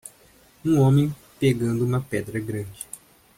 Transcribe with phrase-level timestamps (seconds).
[0.65, 2.87] Um homem pegando uma pedra grande.